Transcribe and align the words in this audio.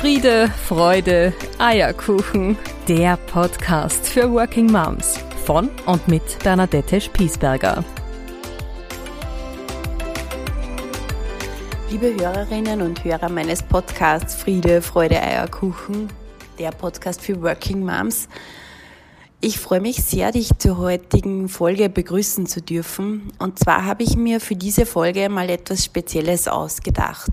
Friede, 0.00 0.50
Freude, 0.66 1.34
Eierkuchen. 1.58 2.56
Der 2.88 3.18
Podcast 3.18 4.08
für 4.08 4.32
Working 4.32 4.72
Moms 4.72 5.18
von 5.44 5.68
und 5.84 6.08
mit 6.08 6.22
Bernadette 6.42 7.02
Spiesberger. 7.02 7.84
Liebe 11.90 12.14
Hörerinnen 12.18 12.80
und 12.80 13.04
Hörer 13.04 13.28
meines 13.28 13.62
Podcasts 13.62 14.36
Friede, 14.36 14.80
Freude, 14.80 15.20
Eierkuchen, 15.20 16.08
der 16.58 16.70
Podcast 16.70 17.20
für 17.20 17.42
Working 17.42 17.84
Moms. 17.84 18.26
Ich 19.42 19.58
freue 19.58 19.82
mich 19.82 20.02
sehr, 20.02 20.32
dich 20.32 20.48
zur 20.56 20.78
heutigen 20.78 21.50
Folge 21.50 21.90
begrüßen 21.90 22.46
zu 22.46 22.62
dürfen. 22.62 23.34
Und 23.38 23.58
zwar 23.58 23.84
habe 23.84 24.02
ich 24.02 24.16
mir 24.16 24.40
für 24.40 24.56
diese 24.56 24.86
Folge 24.86 25.28
mal 25.28 25.50
etwas 25.50 25.84
Spezielles 25.84 26.48
ausgedacht. 26.48 27.32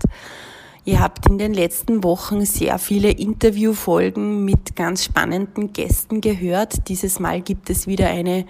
Ihr 0.84 1.00
habt 1.00 1.26
in 1.28 1.38
den 1.38 1.52
letzten 1.52 2.02
Wochen 2.02 2.44
sehr 2.44 2.78
viele 2.78 3.10
Interviewfolgen 3.10 4.44
mit 4.44 4.76
ganz 4.76 5.04
spannenden 5.04 5.72
Gästen 5.72 6.20
gehört. 6.20 6.88
Dieses 6.88 7.20
Mal 7.20 7.42
gibt 7.42 7.68
es 7.68 7.86
wieder 7.86 8.08
eine 8.08 8.46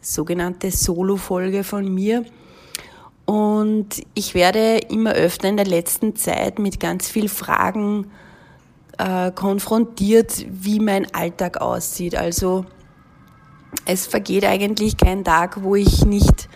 sogenannte 0.00 0.70
Solo-Folge 0.70 1.64
von 1.64 1.92
mir. 1.92 2.24
Und 3.24 4.02
ich 4.14 4.34
werde 4.34 4.78
immer 4.88 5.12
öfter 5.12 5.48
in 5.48 5.56
der 5.56 5.66
letzten 5.66 6.16
Zeit 6.16 6.58
mit 6.58 6.80
ganz 6.80 7.08
vielen 7.08 7.28
Fragen 7.28 8.10
äh, 8.98 9.30
konfrontiert, 9.32 10.46
wie 10.50 10.80
mein 10.80 11.12
Alltag 11.14 11.60
aussieht. 11.60 12.16
Also 12.16 12.64
es 13.84 14.06
vergeht 14.06 14.44
eigentlich 14.44 14.96
kein 14.96 15.24
Tag, 15.24 15.62
wo 15.62 15.74
ich 15.74 16.04
nicht 16.04 16.48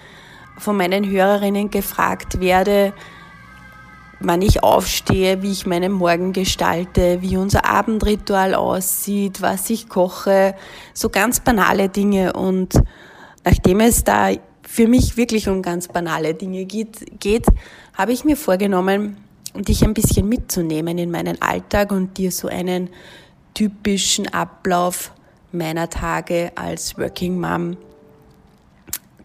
von 0.58 0.76
meinen 0.76 1.08
Hörerinnen 1.08 1.70
gefragt 1.70 2.40
werde, 2.40 2.92
wann 4.24 4.42
ich 4.42 4.62
aufstehe, 4.62 5.42
wie 5.42 5.52
ich 5.52 5.66
meinen 5.66 5.92
Morgen 5.92 6.32
gestalte, 6.32 7.22
wie 7.22 7.36
unser 7.36 7.64
Abendritual 7.64 8.54
aussieht, 8.54 9.42
was 9.42 9.68
ich 9.70 9.88
koche, 9.88 10.54
so 10.94 11.08
ganz 11.08 11.40
banale 11.40 11.88
Dinge. 11.88 12.32
Und 12.32 12.74
nachdem 13.44 13.80
es 13.80 14.04
da 14.04 14.30
für 14.62 14.88
mich 14.88 15.16
wirklich 15.16 15.48
um 15.48 15.62
ganz 15.62 15.88
banale 15.88 16.34
Dinge 16.34 16.64
geht, 16.64 17.20
geht 17.20 17.46
habe 17.94 18.12
ich 18.12 18.24
mir 18.24 18.36
vorgenommen, 18.36 19.18
dich 19.54 19.84
ein 19.84 19.94
bisschen 19.94 20.28
mitzunehmen 20.28 20.96
in 20.98 21.10
meinen 21.10 21.40
Alltag 21.42 21.92
und 21.92 22.16
dir 22.16 22.32
so 22.32 22.48
einen 22.48 22.88
typischen 23.54 24.32
Ablauf 24.32 25.12
meiner 25.52 25.90
Tage 25.90 26.52
als 26.54 26.96
Working 26.96 27.38
Mom 27.38 27.76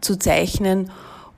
zu 0.01 0.17
zeichnen 0.17 0.91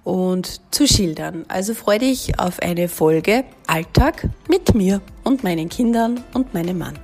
und 0.04 0.62
zu 0.72 0.88
schildern. 0.88 1.46
Also 1.48 1.74
freue 1.74 2.00
dich 2.00 2.40
auf 2.40 2.60
eine 2.60 2.88
Folge 2.88 3.44
Alltag 3.68 4.28
mit 4.48 4.74
mir 4.74 5.02
und 5.24 5.44
meinen 5.44 5.70
Kindern 5.70 6.24
und 6.34 6.54
meinem 6.54 6.78
Mann. 6.78 6.98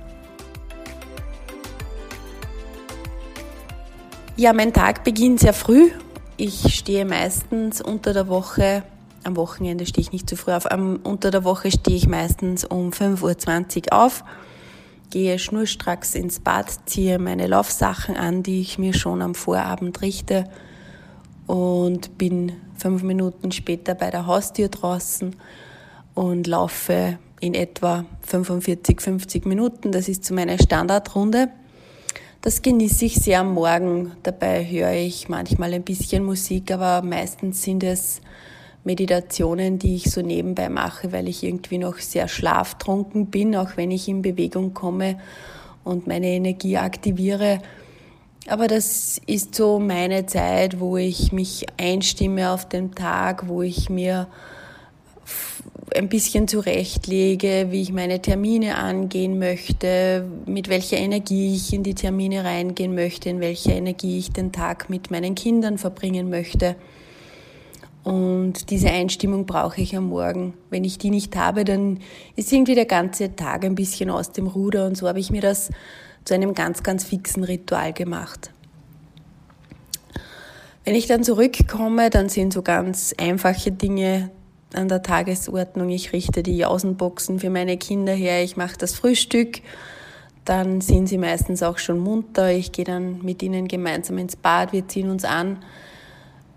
Ja, 4.36 4.52
mein 4.52 4.72
Tag 4.72 5.04
beginnt 5.04 5.40
sehr 5.40 5.54
früh. 5.54 5.90
Ich 6.36 6.74
stehe 6.74 7.04
meistens 7.04 7.80
unter 7.80 8.12
der 8.12 8.28
Woche, 8.28 8.82
am 9.24 9.36
Wochenende 9.36 9.86
stehe 9.86 10.02
ich 10.02 10.12
nicht 10.12 10.28
zu 10.28 10.36
früh 10.36 10.52
auf, 10.52 10.70
am, 10.70 11.00
unter 11.02 11.30
der 11.30 11.44
Woche 11.44 11.70
stehe 11.70 11.96
ich 11.96 12.06
meistens 12.06 12.64
um 12.64 12.90
5.20 12.90 13.92
Uhr 13.92 13.98
auf 13.98 14.24
gehe 15.10 15.38
schnurstracks 15.38 16.14
ins 16.14 16.40
Bad, 16.40 16.66
ziehe 16.86 17.18
meine 17.18 17.46
Laufsachen 17.46 18.16
an, 18.16 18.42
die 18.42 18.60
ich 18.60 18.78
mir 18.78 18.92
schon 18.92 19.22
am 19.22 19.34
Vorabend 19.34 20.02
richte 20.02 20.44
und 21.46 22.18
bin 22.18 22.52
fünf 22.76 23.02
Minuten 23.02 23.52
später 23.52 23.94
bei 23.94 24.10
der 24.10 24.26
Haustür 24.26 24.68
draußen 24.68 25.36
und 26.14 26.46
laufe 26.46 27.18
in 27.40 27.54
etwa 27.54 28.04
45, 28.22 29.00
50 29.00 29.46
Minuten. 29.46 29.92
Das 29.92 30.08
ist 30.08 30.24
zu 30.24 30.34
meiner 30.34 30.58
Standardrunde. 30.58 31.48
Das 32.42 32.62
genieße 32.62 33.06
ich 33.06 33.16
sehr 33.16 33.40
am 33.40 33.54
Morgen. 33.54 34.12
Dabei 34.22 34.64
höre 34.68 34.92
ich 34.92 35.28
manchmal 35.28 35.72
ein 35.74 35.82
bisschen 35.82 36.24
Musik, 36.24 36.70
aber 36.70 37.06
meistens 37.06 37.62
sind 37.62 37.82
es 37.82 38.20
Meditationen, 38.84 39.80
die 39.80 39.96
ich 39.96 40.10
so 40.10 40.22
nebenbei 40.22 40.68
mache, 40.68 41.10
weil 41.10 41.26
ich 41.26 41.42
irgendwie 41.42 41.78
noch 41.78 41.98
sehr 41.98 42.28
schlaftrunken 42.28 43.26
bin, 43.26 43.56
auch 43.56 43.76
wenn 43.76 43.90
ich 43.90 44.08
in 44.08 44.22
Bewegung 44.22 44.74
komme 44.74 45.18
und 45.82 46.06
meine 46.06 46.28
Energie 46.28 46.76
aktiviere. 46.76 47.60
Aber 48.48 48.68
das 48.68 49.20
ist 49.26 49.54
so 49.54 49.80
meine 49.80 50.26
Zeit, 50.26 50.78
wo 50.78 50.96
ich 50.96 51.32
mich 51.32 51.66
einstimme 51.78 52.50
auf 52.50 52.68
den 52.68 52.94
Tag, 52.94 53.48
wo 53.48 53.62
ich 53.62 53.90
mir 53.90 54.28
ein 55.94 56.08
bisschen 56.08 56.46
zurechtlege, 56.46 57.68
wie 57.70 57.82
ich 57.82 57.92
meine 57.92 58.20
Termine 58.20 58.76
angehen 58.76 59.38
möchte, 59.38 60.26
mit 60.46 60.68
welcher 60.68 60.96
Energie 60.98 61.54
ich 61.54 61.72
in 61.72 61.82
die 61.82 61.94
Termine 61.94 62.44
reingehen 62.44 62.94
möchte, 62.94 63.30
in 63.30 63.40
welcher 63.40 63.72
Energie 63.72 64.18
ich 64.18 64.30
den 64.30 64.52
Tag 64.52 64.90
mit 64.90 65.10
meinen 65.10 65.34
Kindern 65.34 65.78
verbringen 65.78 66.30
möchte. 66.30 66.76
Und 68.04 68.70
diese 68.70 68.90
Einstimmung 68.90 69.46
brauche 69.46 69.80
ich 69.80 69.96
am 69.96 70.08
Morgen. 70.08 70.54
Wenn 70.70 70.84
ich 70.84 70.98
die 70.98 71.10
nicht 71.10 71.34
habe, 71.34 71.64
dann 71.64 71.98
ist 72.36 72.52
irgendwie 72.52 72.76
der 72.76 72.84
ganze 72.84 73.34
Tag 73.34 73.64
ein 73.64 73.74
bisschen 73.74 74.10
aus 74.10 74.30
dem 74.30 74.46
Ruder. 74.46 74.86
Und 74.86 74.96
so 74.96 75.08
habe 75.08 75.18
ich 75.18 75.30
mir 75.30 75.40
das 75.40 75.70
zu 76.26 76.34
einem 76.34 76.54
ganz, 76.54 76.82
ganz 76.82 77.04
fixen 77.04 77.44
Ritual 77.44 77.94
gemacht. 77.94 78.50
Wenn 80.84 80.94
ich 80.94 81.06
dann 81.06 81.24
zurückkomme, 81.24 82.10
dann 82.10 82.28
sind 82.28 82.52
so 82.52 82.60
ganz 82.60 83.14
einfache 83.18 83.72
Dinge 83.72 84.30
an 84.74 84.88
der 84.88 85.02
Tagesordnung. 85.02 85.88
Ich 85.88 86.12
richte 86.12 86.42
die 86.42 86.58
Jausenboxen 86.58 87.40
für 87.40 87.48
meine 87.48 87.78
Kinder 87.78 88.12
her, 88.12 88.44
ich 88.44 88.58
mache 88.58 88.76
das 88.76 88.94
Frühstück. 88.94 89.62
Dann 90.44 90.82
sind 90.82 91.08
sie 91.08 91.18
meistens 91.18 91.62
auch 91.62 91.78
schon 91.78 91.98
munter. 91.98 92.52
Ich 92.52 92.70
gehe 92.70 92.84
dann 92.84 93.22
mit 93.22 93.42
ihnen 93.42 93.66
gemeinsam 93.66 94.18
ins 94.18 94.36
Bad, 94.36 94.72
wir 94.72 94.86
ziehen 94.86 95.08
uns 95.08 95.24
an 95.24 95.58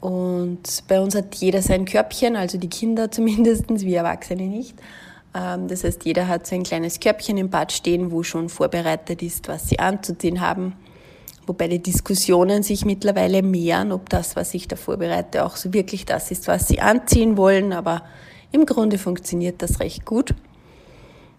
und 0.01 0.84
bei 0.88 1.01
uns 1.01 1.16
hat 1.16 1.36
jeder 1.36 1.62
sein 1.62 1.86
Körbchen, 1.86 2.36
also 2.36 2.57
die 2.57 2.69
Kinder 2.69 3.12
zumindest, 3.12 3.69
wir 3.69 3.97
Erwachsene 3.97 4.44
nicht. 4.44 4.75
Ähm, 5.34 5.67
das 5.67 5.84
heißt, 5.84 6.06
jeder 6.06 6.28
hat 6.28 6.47
so 6.47 6.56
ein 6.56 6.63
kleines 6.63 7.00
Körbchen 7.00 7.38
im 7.38 7.50
Bad 7.50 7.72
stehen, 7.72 8.12
wo 8.12 8.23
schon 8.23 8.50
vorbereitet 8.50 9.22
ist, 9.22 9.47
was 9.47 9.69
sie 9.69 9.79
anzuziehen 9.79 10.41
haben. 10.41 10.75
Wobei 11.45 11.67
die 11.67 11.81
Diskussionen 11.81 12.62
sich 12.62 12.85
mittlerweile 12.85 13.41
mehren, 13.41 13.91
ob 13.91 14.09
das, 14.09 14.35
was 14.35 14.53
ich 14.53 14.68
da 14.68 14.75
vorbereite, 14.75 15.45
auch 15.45 15.56
so 15.56 15.73
wirklich 15.73 16.06
das 16.06 16.29
ist, 16.29 16.47
was 16.47 16.68
sie 16.68 16.79
anziehen 16.79 17.38
wollen. 17.38 17.73
Aber 17.73 18.03
im 18.51 18.66
Grunde 18.66 18.97
funktioniert 18.97 19.62
das 19.62 19.79
recht 19.79 20.06
gut. 20.06 20.35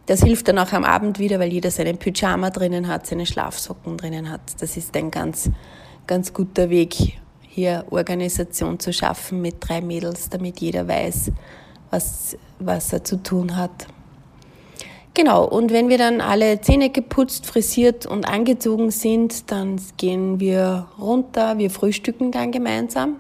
Das 0.06 0.24
hilft 0.24 0.48
dann 0.48 0.58
auch 0.58 0.72
am 0.72 0.82
Abend 0.82 1.20
wieder, 1.20 1.38
weil 1.38 1.52
jeder 1.52 1.70
seinen 1.70 1.98
Pyjama 1.98 2.50
drinnen 2.50 2.88
hat, 2.88 3.06
seine 3.06 3.26
Schlafsocken 3.26 3.96
drinnen 3.96 4.30
hat. 4.30 4.40
Das 4.60 4.76
ist 4.76 4.96
ein 4.96 5.12
ganz, 5.12 5.50
ganz 6.08 6.32
guter 6.32 6.70
Weg, 6.70 7.20
hier 7.42 7.84
Organisation 7.90 8.80
zu 8.80 8.92
schaffen 8.92 9.40
mit 9.40 9.56
drei 9.60 9.80
Mädels, 9.80 10.28
damit 10.28 10.60
jeder 10.60 10.88
weiß, 10.88 11.30
was, 11.90 12.36
was 12.58 12.92
er 12.92 13.04
zu 13.04 13.22
tun 13.22 13.56
hat. 13.56 13.86
Genau, 15.12 15.44
und 15.44 15.72
wenn 15.72 15.88
wir 15.88 15.98
dann 15.98 16.20
alle 16.20 16.60
Zähne 16.60 16.88
geputzt, 16.90 17.44
frisiert 17.44 18.06
und 18.06 18.28
angezogen 18.28 18.92
sind, 18.92 19.50
dann 19.50 19.80
gehen 19.96 20.38
wir 20.38 20.86
runter, 20.98 21.58
wir 21.58 21.70
frühstücken 21.70 22.30
dann 22.30 22.52
gemeinsam. 22.52 23.16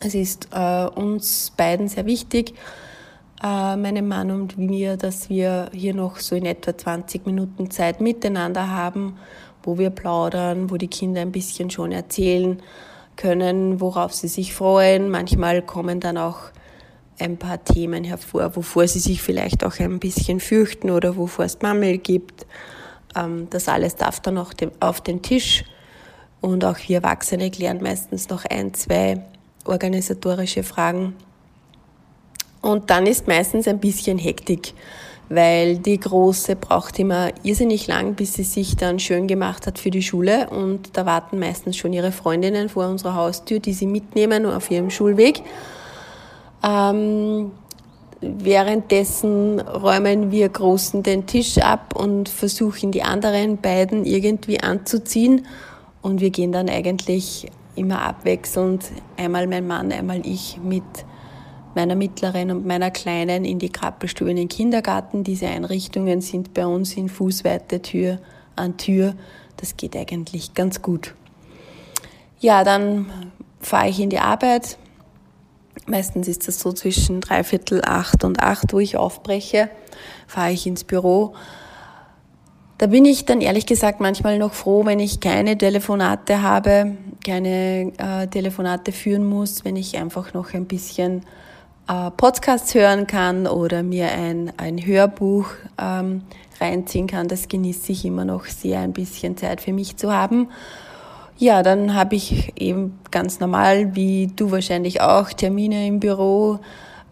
Es 0.00 0.14
ist 0.14 0.48
äh, 0.52 0.86
uns 0.86 1.52
beiden 1.54 1.86
sehr 1.88 2.06
wichtig, 2.06 2.54
äh, 3.42 3.76
meinem 3.76 4.08
Mann 4.08 4.30
und 4.30 4.56
mir, 4.56 4.96
dass 4.96 5.28
wir 5.28 5.68
hier 5.74 5.92
noch 5.92 6.16
so 6.16 6.34
in 6.34 6.46
etwa 6.46 6.76
20 6.76 7.26
Minuten 7.26 7.70
Zeit 7.70 8.00
miteinander 8.00 8.70
haben, 8.70 9.18
wo 9.62 9.76
wir 9.76 9.90
plaudern, 9.90 10.70
wo 10.70 10.78
die 10.78 10.88
Kinder 10.88 11.20
ein 11.20 11.32
bisschen 11.32 11.68
schon 11.68 11.92
erzählen, 11.92 12.62
können, 13.16 13.82
worauf 13.82 14.14
sie 14.14 14.28
sich 14.28 14.54
freuen. 14.54 15.10
Manchmal 15.10 15.60
kommen 15.60 16.00
dann 16.00 16.16
auch 16.16 16.38
ein 17.20 17.36
paar 17.36 17.62
Themen 17.62 18.04
hervor, 18.04 18.56
wovor 18.56 18.86
sie 18.88 18.98
sich 18.98 19.22
vielleicht 19.22 19.64
auch 19.64 19.78
ein 19.78 19.98
bisschen 19.98 20.40
fürchten 20.40 20.90
oder 20.90 21.16
wovor 21.16 21.44
es 21.44 21.60
Mammel 21.60 21.98
gibt. 21.98 22.46
Ähm, 23.16 23.48
das 23.50 23.68
alles 23.68 23.96
darf 23.96 24.20
dann 24.20 24.38
auch 24.38 24.52
auf 24.80 25.00
den 25.00 25.22
Tisch. 25.22 25.64
Und 26.40 26.64
auch 26.64 26.78
wir 26.86 26.96
Erwachsene 26.96 27.50
klären 27.50 27.82
meistens 27.82 28.28
noch 28.28 28.44
ein, 28.44 28.72
zwei 28.74 29.22
organisatorische 29.64 30.62
Fragen. 30.62 31.14
Und 32.62 32.90
dann 32.90 33.06
ist 33.06 33.26
meistens 33.26 33.68
ein 33.68 33.78
bisschen 33.78 34.18
Hektik 34.18 34.74
weil 35.30 35.78
die 35.78 35.98
Große 35.98 36.56
braucht 36.56 36.98
immer 36.98 37.30
irrsinnig 37.44 37.86
lang, 37.86 38.14
bis 38.14 38.34
sie 38.34 38.42
sich 38.42 38.76
dann 38.76 38.98
schön 38.98 39.28
gemacht 39.28 39.66
hat 39.66 39.78
für 39.78 39.90
die 39.90 40.02
Schule 40.02 40.50
und 40.50 40.96
da 40.96 41.06
warten 41.06 41.38
meistens 41.38 41.76
schon 41.76 41.92
ihre 41.92 42.10
Freundinnen 42.10 42.68
vor 42.68 42.88
unserer 42.88 43.14
Haustür, 43.14 43.60
die 43.60 43.72
sie 43.72 43.86
mitnehmen 43.86 44.44
auf 44.44 44.70
ihrem 44.72 44.90
Schulweg. 44.90 45.42
Ähm, 46.62 47.52
währenddessen 48.20 49.60
räumen 49.60 50.30
wir 50.30 50.48
Großen 50.48 51.02
den 51.02 51.26
Tisch 51.26 51.58
ab 51.58 51.94
und 51.96 52.28
versuchen 52.28 52.92
die 52.92 53.02
anderen 53.02 53.58
beiden 53.58 54.04
irgendwie 54.04 54.60
anzuziehen 54.60 55.46
und 56.02 56.20
wir 56.20 56.30
gehen 56.30 56.52
dann 56.52 56.68
eigentlich 56.68 57.50
immer 57.76 58.02
abwechselnd, 58.02 58.90
einmal 59.16 59.46
mein 59.46 59.66
Mann, 59.66 59.92
einmal 59.92 60.26
ich 60.26 60.58
mit 60.62 60.84
meiner 61.74 61.94
Mittleren 61.94 62.50
und 62.50 62.66
meiner 62.66 62.90
Kleinen 62.90 63.44
in 63.44 63.58
die 63.58 63.70
Krabbelstube 63.70 64.30
in 64.30 64.36
den 64.36 64.48
Kindergarten. 64.48 65.24
Diese 65.24 65.46
Einrichtungen 65.46 66.20
sind 66.20 66.52
bei 66.52 66.66
uns 66.66 66.96
in 66.96 67.08
Fußweite 67.08 67.80
Tür 67.80 68.18
an 68.56 68.76
Tür. 68.76 69.14
Das 69.56 69.76
geht 69.76 69.96
eigentlich 69.96 70.54
ganz 70.54 70.82
gut. 70.82 71.14
Ja, 72.40 72.64
dann 72.64 73.06
fahre 73.60 73.88
ich 73.88 74.00
in 74.00 74.10
die 74.10 74.18
Arbeit. 74.18 74.78
Meistens 75.90 76.28
ist 76.28 76.46
das 76.46 76.60
so 76.60 76.72
zwischen 76.72 77.20
dreiviertel 77.20 77.82
acht 77.84 78.22
und 78.22 78.40
acht, 78.40 78.72
wo 78.72 78.78
ich 78.78 78.96
aufbreche, 78.96 79.68
fahre 80.28 80.52
ich 80.52 80.64
ins 80.66 80.84
Büro. 80.84 81.34
Da 82.78 82.86
bin 82.86 83.04
ich 83.04 83.24
dann 83.24 83.40
ehrlich 83.40 83.66
gesagt 83.66 84.00
manchmal 84.00 84.38
noch 84.38 84.52
froh, 84.52 84.86
wenn 84.86 85.00
ich 85.00 85.18
keine 85.18 85.58
Telefonate 85.58 86.42
habe, 86.42 86.96
keine 87.26 87.92
äh, 87.98 88.28
Telefonate 88.28 88.92
führen 88.92 89.26
muss, 89.26 89.64
wenn 89.64 89.74
ich 89.74 89.98
einfach 89.98 90.32
noch 90.32 90.54
ein 90.54 90.66
bisschen 90.66 91.22
äh, 91.88 92.10
Podcasts 92.12 92.72
hören 92.74 93.08
kann 93.08 93.48
oder 93.48 93.82
mir 93.82 94.12
ein, 94.12 94.52
ein 94.58 94.78
Hörbuch 94.78 95.48
ähm, 95.76 96.22
reinziehen 96.60 97.08
kann. 97.08 97.26
Das 97.26 97.48
genieße 97.48 97.90
ich 97.90 98.04
immer 98.04 98.24
noch 98.24 98.44
sehr, 98.44 98.78
ein 98.78 98.92
bisschen 98.92 99.36
Zeit 99.36 99.60
für 99.60 99.72
mich 99.72 99.96
zu 99.96 100.12
haben. 100.12 100.48
Ja, 101.40 101.62
dann 101.62 101.94
habe 101.94 102.16
ich 102.16 102.52
eben 102.60 102.98
ganz 103.10 103.40
normal, 103.40 103.96
wie 103.96 104.26
du 104.26 104.50
wahrscheinlich 104.50 105.00
auch, 105.00 105.30
Termine 105.30 105.86
im 105.86 105.98
Büro, 105.98 106.58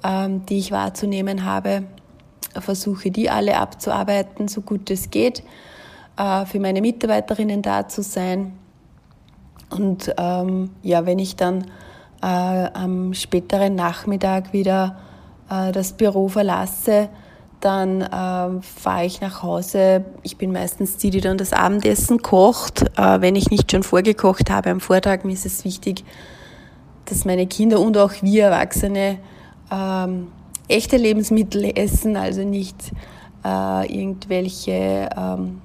ähm, 0.05 0.45
die 0.45 0.59
ich 0.59 0.71
wahrzunehmen 0.71 1.47
habe. 1.47 1.85
Versuche 2.53 3.11
die 3.11 3.31
alle 3.31 3.57
abzuarbeiten, 3.57 4.47
so 4.47 4.61
gut 4.61 4.91
es 4.91 5.09
geht, 5.09 5.43
äh, 6.19 6.45
für 6.45 6.61
meine 6.61 6.83
Mitarbeiterinnen 6.83 7.63
da 7.63 7.89
zu 7.89 8.03
sein. 8.03 8.53
Und 9.71 10.15
ähm, 10.19 10.73
ja, 10.83 11.07
wenn 11.07 11.19
ich 11.19 11.37
dann 11.37 11.65
äh, 12.21 12.27
am 12.27 13.15
späteren 13.15 13.77
Nachmittag 13.77 14.53
wieder 14.53 14.99
äh, 15.49 15.73
das 15.73 15.95
Büro 15.95 16.29
verlasse, 16.29 17.09
dann 17.61 18.03
äh, 18.03 18.63
fahre 18.63 19.05
ich 19.05 19.21
nach 19.21 19.43
Hause. 19.43 20.05
Ich 20.23 20.37
bin 20.37 20.53
meistens 20.53 20.97
die, 20.97 21.11
die 21.11 21.21
dann 21.21 21.39
das 21.39 21.53
Abendessen 21.53 22.23
kocht. 22.23 22.83
Äh, 22.97 23.21
wenn 23.21 23.37
ich 23.37 23.51
nicht 23.51 23.71
schon 23.71 23.83
vorgekocht 23.83 24.51
habe 24.51 24.71
am 24.71 24.81
Vortag, 24.81 25.25
mir 25.25 25.33
ist 25.33 25.47
es 25.47 25.65
wichtig, 25.65 26.05
dass 27.07 27.25
meine 27.25 27.47
Kinder 27.47 27.81
und 27.81 27.97
auch 27.97 28.13
wir 28.23 28.47
Erwachsene 28.47 29.19
ähm, 29.73 30.29
echte 30.69 30.97
Lebensmittel 30.97 31.65
essen, 31.77 32.17
also 32.17 32.43
nicht 32.43 32.93
äh, 33.45 33.93
irgendwelche 33.93 35.09
ähm, 35.17 35.61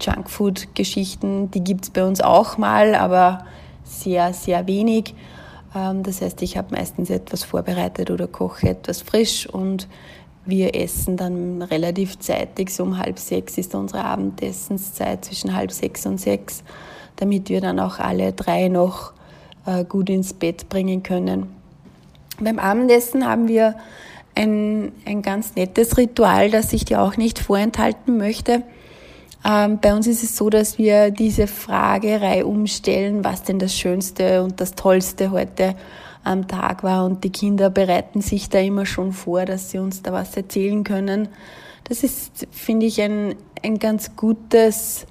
Junkfood-Geschichten. 0.00 1.50
Die 1.50 1.62
gibt 1.62 1.84
es 1.84 1.90
bei 1.90 2.04
uns 2.04 2.20
auch 2.20 2.58
mal, 2.58 2.94
aber 2.94 3.44
sehr, 3.84 4.32
sehr 4.32 4.66
wenig. 4.66 5.14
Ähm, 5.74 6.02
das 6.02 6.20
heißt, 6.20 6.42
ich 6.42 6.56
habe 6.56 6.74
meistens 6.74 7.10
etwas 7.10 7.44
vorbereitet 7.44 8.10
oder 8.10 8.26
koche 8.26 8.70
etwas 8.70 9.02
frisch 9.02 9.46
und 9.46 9.88
wir 10.44 10.74
essen 10.74 11.16
dann 11.16 11.62
relativ 11.62 12.18
zeitig, 12.18 12.70
so 12.70 12.82
um 12.82 12.98
halb 12.98 13.18
sechs 13.18 13.58
ist 13.58 13.74
unsere 13.74 14.04
Abendessenszeit, 14.04 15.24
zwischen 15.24 15.54
halb 15.54 15.70
sechs 15.70 16.04
und 16.06 16.18
sechs, 16.18 16.64
damit 17.16 17.48
wir 17.48 17.60
dann 17.60 17.78
auch 17.78 17.98
alle 17.98 18.32
drei 18.32 18.68
noch 18.68 19.12
äh, 19.66 19.84
gut 19.84 20.10
ins 20.10 20.32
Bett 20.32 20.68
bringen 20.68 21.02
können. 21.02 21.54
Beim 22.40 22.58
Abendessen 22.58 23.26
haben 23.26 23.46
wir 23.46 23.76
ein, 24.34 24.92
ein 25.04 25.22
ganz 25.22 25.54
nettes 25.54 25.96
Ritual, 25.96 26.50
das 26.50 26.72
ich 26.72 26.84
dir 26.84 27.00
auch 27.00 27.16
nicht 27.16 27.38
vorenthalten 27.38 28.16
möchte. 28.16 28.62
Ähm, 29.44 29.78
bei 29.80 29.94
uns 29.94 30.06
ist 30.06 30.22
es 30.22 30.36
so, 30.36 30.50
dass 30.50 30.78
wir 30.78 31.10
diese 31.10 31.46
Fragerei 31.46 32.44
umstellen, 32.44 33.24
was 33.24 33.42
denn 33.42 33.58
das 33.58 33.76
Schönste 33.76 34.42
und 34.42 34.60
das 34.60 34.74
Tollste 34.74 35.30
heute 35.30 35.74
am 36.24 36.48
Tag 36.48 36.82
war. 36.82 37.04
Und 37.04 37.24
die 37.24 37.30
Kinder 37.30 37.70
bereiten 37.70 38.20
sich 38.20 38.48
da 38.48 38.58
immer 38.58 38.86
schon 38.86 39.12
vor, 39.12 39.44
dass 39.44 39.70
sie 39.70 39.78
uns 39.78 40.02
da 40.02 40.12
was 40.12 40.36
erzählen 40.36 40.84
können. 40.84 41.28
Das 41.84 42.02
ist, 42.02 42.46
finde 42.50 42.86
ich, 42.86 43.00
ein, 43.00 43.34
ein 43.62 43.78
ganz 43.78 44.16
gutes 44.16 45.06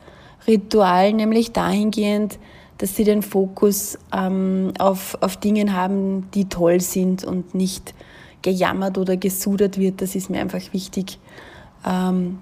Ritual, 0.47 1.13
nämlich 1.13 1.51
dahingehend, 1.51 2.39
dass 2.77 2.95
sie 2.95 3.03
den 3.03 3.21
Fokus 3.21 3.99
ähm, 4.15 4.73
auf, 4.79 5.17
auf 5.21 5.37
Dingen 5.37 5.75
haben, 5.75 6.29
die 6.33 6.45
toll 6.45 6.79
sind 6.79 7.23
und 7.23 7.53
nicht 7.53 7.93
gejammert 8.41 8.97
oder 8.97 9.17
gesudert 9.17 9.77
wird. 9.77 10.01
Das 10.01 10.15
ist 10.15 10.29
mir 10.29 10.41
einfach 10.41 10.73
wichtig. 10.73 11.19
Ähm, 11.85 12.39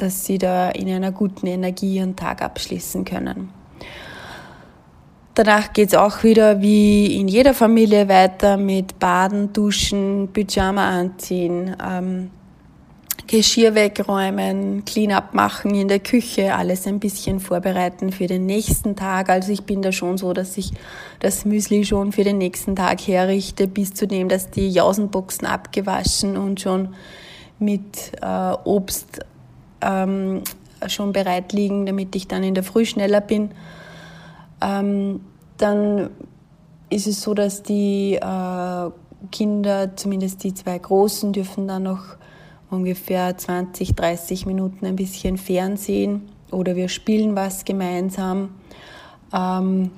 dass 0.00 0.24
sie 0.24 0.38
da 0.38 0.70
in 0.70 0.88
einer 0.88 1.12
guten 1.12 1.46
Energie 1.46 1.96
ihren 1.96 2.16
Tag 2.16 2.42
abschließen 2.42 3.04
können. 3.04 3.50
Danach 5.42 5.72
geht 5.72 5.88
es 5.88 5.94
auch 5.94 6.22
wieder 6.22 6.60
wie 6.60 7.18
in 7.18 7.26
jeder 7.26 7.54
Familie 7.54 8.10
weiter 8.10 8.58
mit 8.58 8.98
Baden, 8.98 9.54
Duschen, 9.54 10.28
Pyjama 10.34 10.86
anziehen, 10.86 11.74
ähm, 11.82 12.30
Geschirr 13.26 13.74
wegräumen, 13.74 14.84
Clean-up 14.84 15.32
machen 15.32 15.74
in 15.74 15.88
der 15.88 16.00
Küche, 16.00 16.54
alles 16.54 16.86
ein 16.86 17.00
bisschen 17.00 17.40
vorbereiten 17.40 18.12
für 18.12 18.26
den 18.26 18.44
nächsten 18.44 18.96
Tag. 18.96 19.30
Also 19.30 19.50
ich 19.50 19.62
bin 19.62 19.80
da 19.80 19.92
schon 19.92 20.18
so, 20.18 20.34
dass 20.34 20.58
ich 20.58 20.72
das 21.20 21.46
Müsli 21.46 21.86
schon 21.86 22.12
für 22.12 22.22
den 22.22 22.36
nächsten 22.36 22.76
Tag 22.76 23.00
herrichte, 23.00 23.66
bis 23.66 23.94
zu 23.94 24.06
dem, 24.06 24.28
dass 24.28 24.50
die 24.50 24.68
Jausenboxen 24.68 25.46
abgewaschen 25.46 26.36
und 26.36 26.60
schon 26.60 26.94
mit 27.58 28.12
äh, 28.20 28.52
Obst 28.64 29.20
ähm, 29.80 30.42
schon 30.86 31.14
bereit 31.14 31.54
liegen, 31.54 31.86
damit 31.86 32.14
ich 32.14 32.28
dann 32.28 32.42
in 32.42 32.52
der 32.52 32.62
Früh 32.62 32.84
schneller 32.84 33.22
bin. 33.22 33.52
Ähm, 34.60 35.20
dann 35.60 36.10
ist 36.88 37.06
es 37.06 37.22
so, 37.22 37.34
dass 37.34 37.62
die 37.62 38.14
äh, 38.14 38.90
Kinder, 39.30 39.96
zumindest 39.96 40.42
die 40.44 40.54
zwei 40.54 40.78
Großen, 40.78 41.32
dürfen 41.32 41.68
dann 41.68 41.84
noch 41.84 42.16
ungefähr 42.70 43.36
20, 43.36 43.94
30 43.94 44.46
Minuten 44.46 44.86
ein 44.86 44.96
bisschen 44.96 45.38
fernsehen 45.38 46.28
oder 46.50 46.76
wir 46.76 46.88
spielen 46.88 47.36
was 47.36 47.64
gemeinsam. 47.64 48.50
Ähm, 49.32 49.90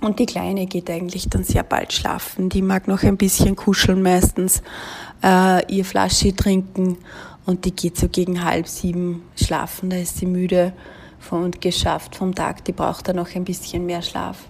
und 0.00 0.18
die 0.18 0.26
Kleine 0.26 0.66
geht 0.66 0.90
eigentlich 0.90 1.28
dann 1.30 1.42
sehr 1.42 1.62
bald 1.62 1.92
schlafen. 1.92 2.50
Die 2.50 2.62
mag 2.62 2.86
noch 2.86 3.02
ein 3.02 3.16
bisschen 3.16 3.56
kuscheln 3.56 4.02
meistens, 4.02 4.62
äh, 5.24 5.72
ihr 5.74 5.84
Flasche 5.84 6.36
trinken 6.36 6.98
und 7.46 7.64
die 7.64 7.74
geht 7.74 7.96
so 7.96 8.08
gegen 8.08 8.44
halb 8.44 8.68
sieben 8.68 9.22
schlafen, 9.36 9.90
da 9.90 9.96
ist 9.96 10.18
sie 10.18 10.26
müde 10.26 10.72
und 11.30 11.60
geschafft 11.60 12.14
vom 12.14 12.34
Tag, 12.34 12.64
die 12.64 12.72
braucht 12.72 13.08
dann 13.08 13.16
noch 13.16 13.34
ein 13.34 13.44
bisschen 13.44 13.86
mehr 13.86 14.02
Schlaf. 14.02 14.44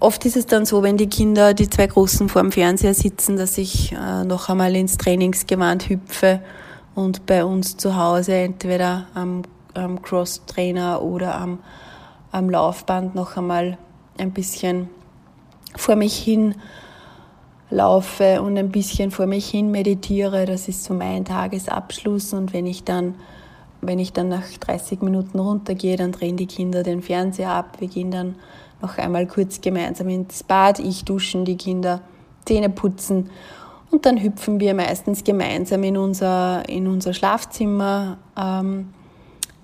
Oft 0.00 0.24
ist 0.26 0.36
es 0.36 0.46
dann 0.46 0.64
so, 0.64 0.84
wenn 0.84 0.96
die 0.96 1.08
Kinder, 1.08 1.54
die 1.54 1.68
zwei 1.68 1.88
Großen 1.88 2.28
vor 2.28 2.42
dem 2.42 2.52
Fernseher 2.52 2.94
sitzen, 2.94 3.36
dass 3.36 3.58
ich 3.58 3.92
äh, 3.92 4.24
noch 4.24 4.48
einmal 4.48 4.76
ins 4.76 4.96
Trainingsgewand 4.96 5.88
hüpfe 5.88 6.40
und 6.94 7.26
bei 7.26 7.44
uns 7.44 7.76
zu 7.76 7.96
Hause 7.96 8.34
entweder 8.34 9.08
am, 9.14 9.42
am 9.74 10.00
Cross-Trainer 10.00 11.02
oder 11.02 11.34
am, 11.34 11.58
am 12.30 12.48
Laufband 12.48 13.16
noch 13.16 13.36
einmal 13.36 13.76
ein 14.18 14.32
bisschen 14.32 14.88
vor 15.76 15.96
mich 15.96 16.16
hin 16.16 16.54
laufe 17.70 18.40
und 18.40 18.56
ein 18.56 18.70
bisschen 18.70 19.10
vor 19.10 19.26
mich 19.26 19.48
hin 19.50 19.72
meditiere. 19.72 20.46
Das 20.46 20.68
ist 20.68 20.84
so 20.84 20.94
mein 20.94 21.24
Tagesabschluss. 21.24 22.32
Und 22.32 22.52
wenn 22.52 22.66
ich 22.66 22.84
dann, 22.84 23.16
wenn 23.80 23.98
ich 23.98 24.12
dann 24.12 24.28
nach 24.28 24.46
30 24.48 25.02
Minuten 25.02 25.40
runtergehe, 25.40 25.96
dann 25.96 26.12
drehen 26.12 26.36
die 26.36 26.46
Kinder 26.46 26.84
den 26.84 27.02
Fernseher 27.02 27.50
ab. 27.50 27.78
Wir 27.80 27.88
gehen 27.88 28.12
dann 28.12 28.36
noch 28.80 28.98
einmal 28.98 29.26
kurz 29.26 29.60
gemeinsam 29.60 30.08
ins 30.08 30.42
Bad. 30.42 30.78
Ich 30.78 31.04
duschen, 31.04 31.44
die 31.44 31.56
Kinder 31.56 32.02
Zähne 32.44 32.70
putzen. 32.70 33.30
Und 33.90 34.06
dann 34.06 34.20
hüpfen 34.20 34.60
wir 34.60 34.74
meistens 34.74 35.24
gemeinsam 35.24 35.82
in 35.82 35.96
unser, 35.96 36.68
in 36.68 36.86
unser 36.86 37.14
Schlafzimmer. 37.14 38.18
Ähm, 38.36 38.88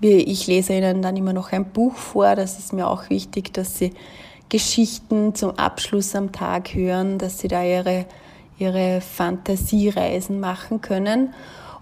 ich 0.00 0.46
lese 0.46 0.74
ihnen 0.74 1.02
dann 1.02 1.16
immer 1.16 1.32
noch 1.32 1.52
ein 1.52 1.66
Buch 1.66 1.94
vor. 1.94 2.34
Das 2.34 2.58
ist 2.58 2.72
mir 2.72 2.88
auch 2.88 3.08
wichtig, 3.10 3.52
dass 3.54 3.78
sie 3.78 3.92
Geschichten 4.48 5.34
zum 5.34 5.58
Abschluss 5.58 6.14
am 6.14 6.32
Tag 6.32 6.74
hören, 6.74 7.18
dass 7.18 7.38
sie 7.38 7.48
da 7.48 7.62
ihre, 7.62 8.06
ihre 8.58 9.00
Fantasiereisen 9.00 10.40
machen 10.40 10.80
können. 10.80 11.34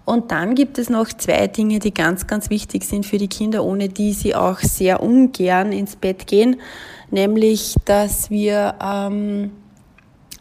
Und 0.04 0.32
dann 0.32 0.54
gibt 0.54 0.78
es 0.78 0.88
noch 0.90 1.08
zwei 1.08 1.46
Dinge, 1.46 1.78
die 1.78 1.94
ganz, 1.94 2.26
ganz 2.26 2.50
wichtig 2.50 2.84
sind 2.84 3.06
für 3.06 3.18
die 3.18 3.28
Kinder, 3.28 3.64
ohne 3.64 3.88
die 3.88 4.12
sie 4.12 4.34
auch 4.34 4.58
sehr 4.58 5.02
ungern 5.02 5.70
ins 5.72 5.94
Bett 5.94 6.26
gehen. 6.26 6.60
Nämlich, 7.12 7.74
dass 7.84 8.30
wir, 8.30 8.74
ähm, 8.82 9.52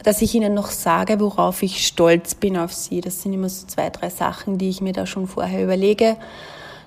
dass 0.04 0.22
ich 0.22 0.34
ihnen 0.34 0.54
noch 0.54 0.72
sage, 0.72 1.20
worauf 1.20 1.62
ich 1.64 1.86
stolz 1.86 2.34
bin 2.34 2.56
auf 2.58 2.74
sie. 2.74 3.02
Das 3.02 3.22
sind 3.22 3.34
immer 3.34 3.50
so 3.50 3.68
zwei, 3.68 3.90
drei 3.90 4.10
Sachen, 4.10 4.58
die 4.58 4.70
ich 4.70 4.80
mir 4.80 4.94
da 4.94 5.06
schon 5.06 5.28
vorher 5.28 5.62
überlege, 5.62 6.16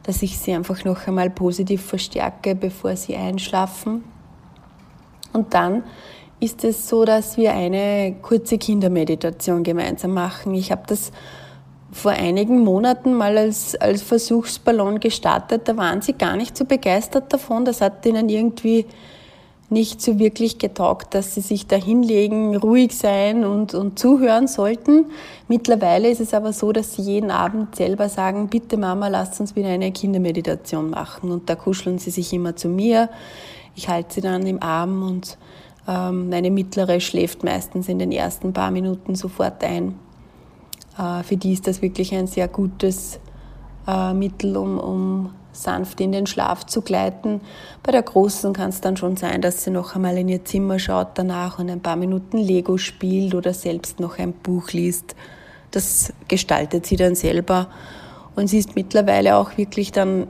dass 0.03 0.23
ich 0.23 0.38
sie 0.38 0.55
einfach 0.55 0.85
noch 0.87 1.07
einmal 1.07 1.29
positiv 1.29 1.85
verstärke, 1.85 2.55
bevor 2.55 2.97
sie 2.97 3.14
einschlafen. 3.14 4.05
Und 5.35 5.53
dann 5.53 5.85
ist 6.41 6.64
es 6.64 6.88
so, 6.88 7.05
dass 7.05 7.37
wir 7.37 7.53
eine 7.53 8.17
kurze 8.23 8.57
Kindermeditation 8.57 9.64
gemeinsam 9.64 10.12
machen. 10.14 10.55
Ich 10.55 10.73
habe 10.73 10.85
das 10.87 11.12
vor 11.93 12.12
einigen 12.12 12.61
Monaten 12.61 13.12
mal 13.12 13.37
als, 13.37 13.75
als 13.76 14.00
Versuchsballon 14.00 14.99
gestartet. 14.99 15.69
Da 15.69 15.76
waren 15.76 16.00
sie 16.00 16.14
gar 16.14 16.37
nicht 16.37 16.57
so 16.57 16.64
begeistert 16.64 17.31
davon. 17.35 17.67
Das 17.67 17.83
hat 17.83 18.07
ihnen 18.07 18.31
irgendwie 18.31 18.87
nicht 19.75 20.00
so 20.00 20.19
wirklich 20.19 20.59
getaugt, 20.59 21.14
dass 21.14 21.35
sie 21.35 21.43
sich 21.43 21.66
da 21.66 21.76
hinlegen, 21.76 22.57
ruhig 22.57 22.97
sein 22.97 23.45
und, 23.45 23.75
und 23.75 23.99
zuhören 23.99 24.47
sollten. 24.47 25.07
Mittlerweile 25.49 26.09
ist 26.09 26.23
es 26.23 26.33
aber 26.33 26.54
so, 26.54 26.73
dass 26.73 26.95
sie 26.95 27.02
jeden 27.02 27.31
Abend 27.31 27.76
selber 27.76 28.09
sagen, 28.09 28.49
bitte 28.49 28.78
Mama, 28.78 29.09
lasst 29.09 29.38
uns 29.40 29.54
wieder 29.54 29.69
eine 29.69 29.93
Kindermeditation 29.93 30.88
machen. 30.88 31.31
Und 31.31 31.50
da 31.50 31.57
kuscheln 31.57 31.99
sie 31.99 32.11
sich 32.11 32.33
immer 32.33 32.57
zu 32.57 32.69
mir. 32.69 33.11
Ich 33.76 33.88
halte 33.88 34.14
sie 34.14 34.21
dann 34.23 34.47
im 34.47 34.62
Arm 34.62 35.02
und 35.02 35.37
ähm, 35.87 36.31
eine 36.33 36.50
mittlere 36.50 37.00
schläft 37.00 37.45
meistens 37.45 37.88
in 37.88 37.99
den 37.99 38.12
ersten 38.12 38.54
paar 38.54 38.71
Minuten 38.71 39.14
sofort 39.14 39.62
ein. 39.62 39.99
Äh, 40.99 41.23
für 41.23 41.37
die 41.37 41.52
ist 41.52 41.66
das 41.66 41.83
wirklich 41.83 42.14
ein 42.14 42.26
sehr 42.26 42.49
gutes 42.49 43.19
äh, 43.87 44.14
Mittel, 44.14 44.57
um, 44.57 44.78
um 44.78 45.31
sanft 45.54 46.00
in 46.00 46.12
den 46.12 46.26
Schlaf 46.26 46.66
zu 46.66 46.82
gleiten. 46.82 47.40
Bei 47.82 47.92
der 47.92 48.02
Großen 48.02 48.52
kann 48.52 48.68
es 48.68 48.80
dann 48.80 48.96
schon 48.96 49.16
sein, 49.16 49.40
dass 49.40 49.64
sie 49.64 49.70
noch 49.70 49.94
einmal 49.94 50.18
in 50.18 50.28
ihr 50.28 50.44
Zimmer 50.44 50.78
schaut 50.78 51.08
danach 51.14 51.58
und 51.58 51.70
ein 51.70 51.80
paar 51.80 51.96
Minuten 51.96 52.38
Lego 52.38 52.76
spielt 52.76 53.34
oder 53.34 53.54
selbst 53.54 54.00
noch 54.00 54.18
ein 54.18 54.32
Buch 54.32 54.70
liest. 54.73 55.14
Das 55.70 56.12
gestaltet 56.28 56.87
sie 56.87 56.96
dann 56.96 57.14
selber. 57.14 57.68
Und 58.37 58.49
sie 58.49 58.58
ist 58.58 58.75
mittlerweile 58.75 59.37
auch 59.37 59.56
wirklich 59.56 59.92
dann 59.92 60.26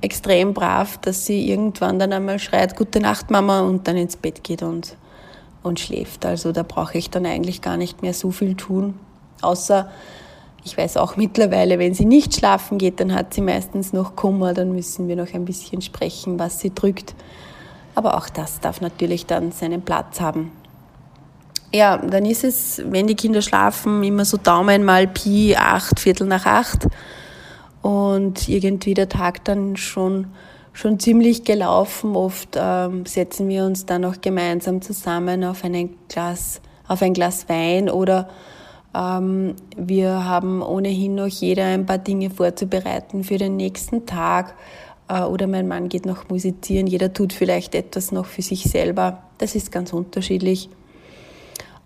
extrem 0.00 0.52
brav, 0.52 0.98
dass 0.98 1.26
sie 1.26 1.48
irgendwann 1.48 1.98
dann 1.98 2.12
einmal 2.12 2.38
schreit, 2.38 2.76
gute 2.76 3.00
Nacht 3.00 3.30
Mama 3.30 3.60
und 3.60 3.88
dann 3.88 3.96
ins 3.96 4.16
Bett 4.16 4.44
geht 4.44 4.62
und, 4.62 4.96
und 5.62 5.80
schläft. 5.80 6.26
Also 6.26 6.52
da 6.52 6.62
brauche 6.62 6.98
ich 6.98 7.10
dann 7.10 7.24
eigentlich 7.26 7.62
gar 7.62 7.76
nicht 7.76 8.02
mehr 8.02 8.14
so 8.14 8.30
viel 8.30 8.56
tun, 8.56 8.94
außer 9.42 9.90
ich 10.66 10.76
weiß 10.76 10.96
auch 10.96 11.16
mittlerweile, 11.16 11.78
wenn 11.78 11.94
sie 11.94 12.04
nicht 12.04 12.34
schlafen 12.34 12.76
geht, 12.76 12.98
dann 12.98 13.14
hat 13.14 13.32
sie 13.32 13.40
meistens 13.40 13.92
noch 13.92 14.16
Kummer, 14.16 14.52
dann 14.52 14.72
müssen 14.72 15.06
wir 15.06 15.14
noch 15.14 15.32
ein 15.32 15.44
bisschen 15.44 15.80
sprechen, 15.80 16.40
was 16.40 16.58
sie 16.58 16.74
drückt. 16.74 17.14
Aber 17.94 18.16
auch 18.16 18.28
das 18.28 18.58
darf 18.58 18.80
natürlich 18.80 19.26
dann 19.26 19.52
seinen 19.52 19.82
Platz 19.82 20.20
haben. 20.20 20.50
Ja, 21.72 21.98
dann 21.98 22.26
ist 22.26 22.42
es, 22.42 22.82
wenn 22.84 23.06
die 23.06 23.14
Kinder 23.14 23.42
schlafen, 23.42 24.02
immer 24.02 24.24
so 24.24 24.38
Daumen 24.38 24.84
mal 24.84 25.06
Pi, 25.06 25.54
acht, 25.56 26.00
Viertel 26.00 26.26
nach 26.26 26.46
acht. 26.46 26.88
Und 27.80 28.48
irgendwie 28.48 28.94
der 28.94 29.08
Tag 29.08 29.44
dann 29.44 29.76
schon, 29.76 30.32
schon 30.72 30.98
ziemlich 30.98 31.44
gelaufen. 31.44 32.16
Oft 32.16 32.56
ähm, 32.56 33.06
setzen 33.06 33.48
wir 33.48 33.64
uns 33.64 33.86
dann 33.86 34.04
auch 34.04 34.20
gemeinsam 34.20 34.82
zusammen 34.82 35.44
auf, 35.44 35.62
einen 35.62 35.96
Glas, 36.08 36.60
auf 36.88 37.02
ein 37.02 37.14
Glas 37.14 37.48
Wein 37.48 37.88
oder 37.88 38.28
wir 38.98 40.24
haben 40.24 40.62
ohnehin 40.62 41.16
noch 41.16 41.26
jeder 41.26 41.66
ein 41.66 41.84
paar 41.84 41.98
Dinge 41.98 42.30
vorzubereiten 42.30 43.24
für 43.24 43.36
den 43.36 43.56
nächsten 43.56 44.06
Tag. 44.06 44.54
Äh, 45.08 45.22
oder 45.22 45.46
mein 45.46 45.68
Mann 45.68 45.88
geht 45.88 46.06
noch 46.06 46.28
musizieren. 46.28 46.86
Jeder 46.86 47.12
tut 47.12 47.32
vielleicht 47.32 47.74
etwas 47.74 48.12
noch 48.12 48.26
für 48.26 48.42
sich 48.42 48.64
selber. 48.64 49.22
Das 49.38 49.54
ist 49.54 49.70
ganz 49.70 49.92
unterschiedlich. 49.92 50.68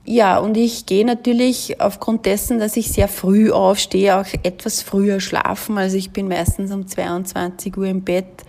Ja, 0.04 0.38
und 0.38 0.56
ich 0.56 0.86
gehe 0.86 1.04
natürlich 1.04 1.80
aufgrund 1.80 2.26
dessen, 2.26 2.58
dass 2.58 2.76
ich 2.76 2.90
sehr 2.90 3.08
früh 3.08 3.50
aufstehe, 3.50 4.18
auch 4.18 4.26
etwas 4.42 4.82
früher 4.82 5.20
schlafen. 5.20 5.78
Also 5.78 5.96
ich 5.96 6.10
bin 6.10 6.28
meistens 6.28 6.72
um 6.72 6.86
22 6.86 7.76
Uhr 7.76 7.86
im 7.86 8.02
Bett, 8.02 8.44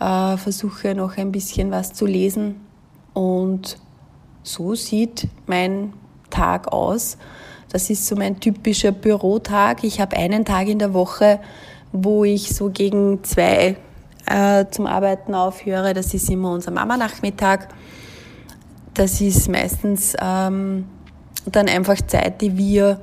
äh, 0.00 0.36
versuche 0.36 0.94
noch 0.94 1.16
ein 1.18 1.30
bisschen 1.30 1.70
was 1.70 1.92
zu 1.92 2.04
lesen. 2.06 2.56
Und 3.14 3.78
so 4.42 4.74
sieht 4.74 5.28
mein 5.46 5.92
Tag 6.30 6.72
aus. 6.72 7.16
Das 7.72 7.88
ist 7.88 8.06
so 8.06 8.16
mein 8.16 8.38
typischer 8.38 8.92
Bürotag. 8.92 9.82
Ich 9.82 9.98
habe 9.98 10.14
einen 10.18 10.44
Tag 10.44 10.68
in 10.68 10.78
der 10.78 10.92
Woche, 10.92 11.40
wo 11.90 12.22
ich 12.22 12.54
so 12.54 12.68
gegen 12.68 13.24
zwei 13.24 13.76
äh, 14.26 14.66
zum 14.70 14.86
Arbeiten 14.86 15.34
aufhöre. 15.34 15.94
Das 15.94 16.12
ist 16.12 16.28
immer 16.28 16.52
unser 16.52 16.70
Mama-Nachmittag. 16.70 17.68
Das 18.92 19.22
ist 19.22 19.48
meistens 19.48 20.14
ähm, 20.20 20.84
dann 21.46 21.66
einfach 21.66 21.96
Zeit, 22.06 22.42
die 22.42 22.58
wir 22.58 23.00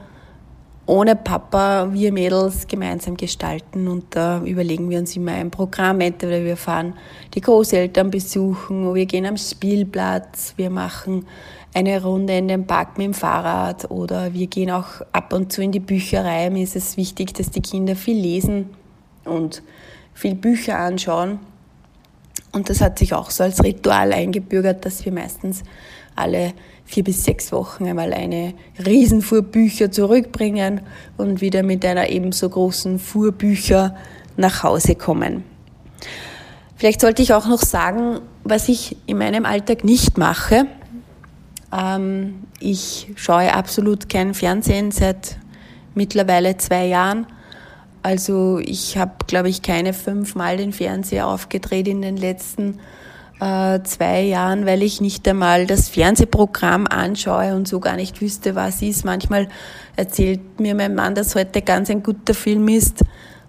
ohne 0.90 1.16
Papa, 1.16 1.90
wir 1.94 2.12
Mädels 2.12 2.66
gemeinsam 2.66 3.16
gestalten 3.16 3.88
und 3.88 4.06
da 4.10 4.42
überlegen 4.42 4.90
wir 4.90 4.98
uns 4.98 5.16
immer 5.16 5.34
ein 5.34 5.52
Programm. 5.52 6.02
Entweder 6.02 6.44
wir 6.44 6.58
fahren 6.58 6.96
die 7.36 7.42
Großeltern 7.42 8.10
besuchen, 8.10 8.96
wir 8.96 9.06
gehen 9.06 9.28
am 9.28 9.38
Spielplatz, 9.38 10.56
wir 10.58 10.72
machen 10.72 11.28
eine 11.76 12.02
Runde 12.02 12.36
in 12.36 12.48
den 12.48 12.66
Park 12.66 12.98
mit 12.98 13.06
dem 13.06 13.14
Fahrrad 13.14 13.92
oder 13.92 14.34
wir 14.34 14.48
gehen 14.48 14.72
auch 14.72 15.02
ab 15.12 15.32
und 15.32 15.52
zu 15.54 15.62
in 15.62 15.72
die 15.72 15.80
Bücherei. 15.80 16.50
Mir 16.50 16.64
ist 16.64 16.76
es 16.76 16.98
wichtig, 16.98 17.36
dass 17.36 17.52
die 17.52 17.62
Kinder 17.62 17.96
viel 17.96 18.20
lesen 18.20 18.72
und 19.26 19.62
viel 20.16 20.34
Bücher 20.34 20.80
anschauen. 20.80 21.38
Und 22.52 22.68
das 22.68 22.82
hat 22.82 22.98
sich 22.98 23.14
auch 23.14 23.30
so 23.30 23.44
als 23.44 23.64
Ritual 23.64 24.12
eingebürgert, 24.12 24.84
dass 24.86 25.06
wir 25.06 25.12
meistens 25.12 25.62
alle 26.20 26.54
vier 26.86 27.04
bis 27.04 27.24
sechs 27.24 27.52
Wochen 27.52 27.86
einmal 27.86 28.14
eine 28.14 28.54
Riesenfuhr 28.84 29.42
Bücher 29.42 29.92
zurückbringen 29.92 30.82
und 31.18 31.42
wieder 31.42 31.64
mit 31.64 31.86
einer 31.86 32.10
ebenso 32.10 32.50
großen 32.50 33.00
Fuhr 33.00 33.32
Bücher 33.32 33.96
nach 34.38 34.64
Hause 34.64 34.96
kommen. 34.96 35.44
Vielleicht 36.76 37.02
sollte 37.02 37.22
ich 37.22 37.34
auch 37.34 37.46
noch 37.46 37.60
sagen, 37.60 38.22
was 38.44 38.70
ich 38.70 38.96
in 39.06 39.18
meinem 39.18 39.46
Alltag 39.46 39.84
nicht 39.84 40.18
mache. 40.18 40.66
Ähm, 41.78 42.44
ich 42.60 43.12
schaue 43.16 43.54
absolut 43.54 44.10
kein 44.10 44.34
Fernsehen 44.34 44.92
seit 44.92 45.38
mittlerweile 45.94 46.58
zwei 46.58 46.86
Jahren. 46.86 47.28
Also 48.02 48.60
ich 48.60 48.98
habe, 48.98 49.12
glaube 49.28 49.50
ich, 49.50 49.62
keine 49.62 49.94
fünfmal 49.94 50.58
den 50.58 50.72
Fernseher 50.72 51.28
aufgedreht 51.28 51.88
in 51.88 52.02
den 52.02 52.18
letzten 52.18 52.80
äh, 53.40 53.82
zwei 53.84 54.22
Jahren, 54.22 54.66
weil 54.66 54.84
ich 54.84 55.02
nicht 55.02 55.28
einmal 55.28 55.66
das 55.66 55.90
Fernsehprogramm 55.90 56.88
anschaue 56.88 57.56
und 57.56 57.68
so 57.68 57.80
gar 57.80 57.96
nicht 57.96 58.22
wüsste, 58.22 58.56
was 58.56 58.82
ist. 58.82 59.06
Manchmal 59.06 59.48
erzählt 59.96 60.60
mir 60.60 60.76
mein 60.76 60.96
Mann, 60.96 61.16
dass 61.16 61.36
heute 61.36 61.62
ganz 61.62 61.90
ein 61.90 62.04
guter 62.04 62.34
Film 62.34 62.68
ist 62.68 63.04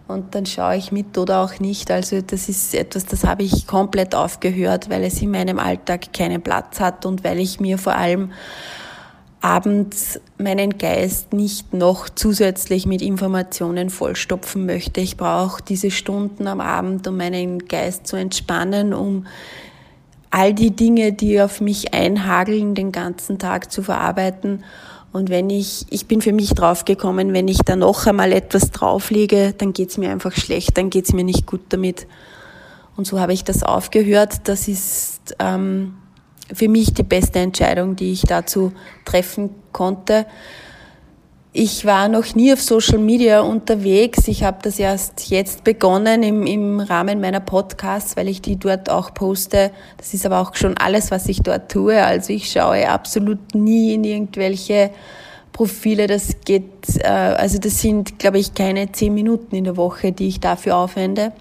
und 0.06 0.34
dann 0.34 0.46
schaue 0.46 0.76
ich 0.76 0.92
mit 0.92 1.16
oder 1.16 1.42
auch 1.42 1.58
nicht. 1.60 1.90
Also 1.90 2.20
das 2.20 2.48
ist 2.48 2.74
etwas, 2.74 3.06
das 3.06 3.24
habe 3.24 3.42
ich 3.42 3.66
komplett 3.66 4.14
aufgehört, 4.14 4.90
weil 4.90 5.04
es 5.04 5.20
in 5.22 5.30
meinem 5.30 5.58
Alltag 5.58 6.12
keinen 6.12 6.42
Platz 6.42 6.80
hat 6.80 7.06
und 7.06 7.24
weil 7.24 7.38
ich 7.38 7.60
mir 7.60 7.78
vor 7.78 7.94
allem 7.94 8.32
abends 9.40 10.20
meinen 10.36 10.76
Geist 10.76 11.32
nicht 11.32 11.72
noch 11.72 12.10
zusätzlich 12.10 12.86
mit 12.86 13.00
Informationen 13.00 13.88
vollstopfen 13.88 14.66
möchte. 14.66 15.00
Ich 15.00 15.16
brauche 15.16 15.62
diese 15.62 15.90
Stunden 15.90 16.46
am 16.46 16.60
Abend, 16.60 17.06
um 17.08 17.16
meinen 17.16 17.66
Geist 17.66 18.06
zu 18.06 18.16
entspannen, 18.16 18.92
um 18.92 19.26
all 20.30 20.54
die 20.54 20.70
Dinge, 20.70 21.12
die 21.12 21.40
auf 21.40 21.60
mich 21.60 21.92
einhageln, 21.92 22.74
den 22.74 22.92
ganzen 22.92 23.38
Tag 23.38 23.72
zu 23.72 23.82
verarbeiten 23.82 24.62
und 25.12 25.28
wenn 25.28 25.50
ich, 25.50 25.86
ich 25.90 26.06
bin 26.06 26.20
für 26.20 26.32
mich 26.32 26.54
draufgekommen, 26.54 27.32
wenn 27.32 27.48
ich 27.48 27.58
da 27.58 27.74
noch 27.74 28.06
einmal 28.06 28.32
etwas 28.32 28.70
drauflege, 28.70 29.54
dann 29.58 29.72
geht's 29.72 29.98
mir 29.98 30.10
einfach 30.10 30.32
schlecht, 30.32 30.78
dann 30.78 30.90
geht's 30.90 31.12
mir 31.12 31.24
nicht 31.24 31.46
gut 31.46 31.62
damit. 31.70 32.06
Und 32.96 33.06
so 33.06 33.18
habe 33.18 33.32
ich 33.32 33.42
das 33.42 33.62
aufgehört. 33.62 34.42
Das 34.44 34.68
ist 34.68 35.34
ähm, 35.40 35.94
für 36.52 36.68
mich 36.68 36.94
die 36.94 37.02
beste 37.02 37.40
Entscheidung, 37.40 37.96
die 37.96 38.12
ich 38.12 38.22
dazu 38.22 38.72
treffen 39.04 39.50
konnte. 39.72 40.26
Ich 41.52 41.84
war 41.84 42.06
noch 42.06 42.36
nie 42.36 42.52
auf 42.52 42.62
Social 42.62 42.98
Media 42.98 43.40
unterwegs. 43.40 44.28
Ich 44.28 44.44
habe 44.44 44.58
das 44.62 44.78
erst 44.78 45.30
jetzt 45.30 45.64
begonnen 45.64 46.22
im, 46.22 46.46
im 46.46 46.78
Rahmen 46.78 47.20
meiner 47.20 47.40
Podcasts, 47.40 48.16
weil 48.16 48.28
ich 48.28 48.40
die 48.40 48.56
dort 48.56 48.88
auch 48.88 49.12
poste. 49.14 49.72
Das 49.96 50.14
ist 50.14 50.24
aber 50.24 50.38
auch 50.38 50.54
schon 50.54 50.76
alles, 50.78 51.10
was 51.10 51.26
ich 51.26 51.42
dort 51.42 51.68
tue. 51.68 52.00
Also 52.04 52.32
ich 52.32 52.52
schaue 52.52 52.88
absolut 52.88 53.56
nie 53.56 53.94
in 53.94 54.04
irgendwelche 54.04 54.92
Profile. 55.52 56.06
Das 56.06 56.36
geht, 56.44 56.70
äh, 57.00 57.08
also 57.08 57.58
das 57.58 57.80
sind, 57.80 58.20
glaube 58.20 58.38
ich, 58.38 58.54
keine 58.54 58.92
zehn 58.92 59.12
Minuten 59.12 59.56
in 59.56 59.64
der 59.64 59.76
Woche, 59.76 60.12
die 60.12 60.28
ich 60.28 60.38
dafür 60.38 60.76
aufwende. 60.76 61.32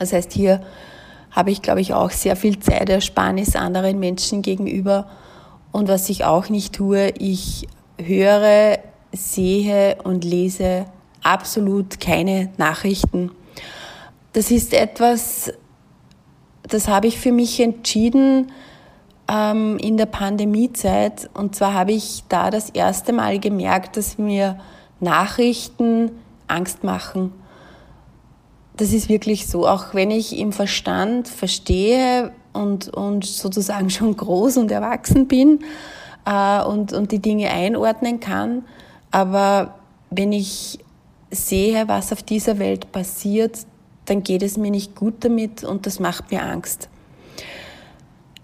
Das 0.00 0.12
heißt, 0.12 0.32
hier 0.32 0.60
habe 1.30 1.52
ich, 1.52 1.62
glaube 1.62 1.80
ich, 1.80 1.94
auch 1.94 2.10
sehr 2.10 2.34
viel 2.34 2.58
Zeit 2.58 2.88
Ersparnis 2.88 3.54
anderen 3.54 4.00
Menschen 4.00 4.42
gegenüber. 4.42 5.06
Und 5.70 5.86
was 5.86 6.08
ich 6.08 6.24
auch 6.24 6.48
nicht 6.48 6.74
tue, 6.74 7.10
ich 7.18 7.68
höre, 8.06 8.78
sehe 9.12 9.96
und 10.04 10.24
lese 10.24 10.86
absolut 11.22 12.00
keine 12.00 12.50
Nachrichten. 12.56 13.30
Das 14.32 14.50
ist 14.50 14.74
etwas, 14.74 15.52
das 16.62 16.88
habe 16.88 17.06
ich 17.06 17.18
für 17.18 17.32
mich 17.32 17.60
entschieden 17.60 18.50
ähm, 19.28 19.78
in 19.78 19.96
der 19.96 20.06
Pandemiezeit. 20.06 21.30
Und 21.34 21.54
zwar 21.54 21.74
habe 21.74 21.92
ich 21.92 22.24
da 22.28 22.50
das 22.50 22.70
erste 22.70 23.12
Mal 23.12 23.38
gemerkt, 23.38 23.96
dass 23.96 24.18
mir 24.18 24.58
Nachrichten 25.00 26.12
Angst 26.48 26.84
machen. 26.84 27.32
Das 28.76 28.92
ist 28.92 29.08
wirklich 29.08 29.46
so, 29.46 29.68
auch 29.68 29.94
wenn 29.94 30.10
ich 30.10 30.36
im 30.36 30.52
Verstand 30.52 31.28
verstehe 31.28 32.32
und, 32.52 32.88
und 32.88 33.24
sozusagen 33.24 33.88
schon 33.88 34.16
groß 34.16 34.56
und 34.56 34.70
erwachsen 34.70 35.28
bin, 35.28 35.60
äh, 36.26 36.62
und, 36.62 36.92
und 36.92 37.12
die 37.12 37.18
Dinge 37.18 37.50
einordnen 37.50 38.20
kann. 38.20 38.64
Aber 39.10 39.74
wenn 40.10 40.32
ich 40.32 40.78
sehe, 41.30 41.88
was 41.88 42.12
auf 42.12 42.22
dieser 42.22 42.58
Welt 42.58 42.92
passiert, 42.92 43.58
dann 44.06 44.22
geht 44.22 44.42
es 44.42 44.56
mir 44.56 44.70
nicht 44.70 44.94
gut 44.94 45.14
damit 45.20 45.64
und 45.64 45.86
das 45.86 45.98
macht 45.98 46.30
mir 46.30 46.42
Angst. 46.42 46.88